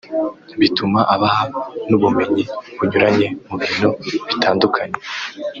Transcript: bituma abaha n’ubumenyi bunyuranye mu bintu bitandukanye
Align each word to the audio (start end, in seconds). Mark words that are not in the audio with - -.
bituma 0.59 0.99
abaha 1.13 1.45
n’ubumenyi 1.89 2.43
bunyuranye 2.77 3.27
mu 3.47 3.55
bintu 3.61 3.89
bitandukanye 4.29 4.97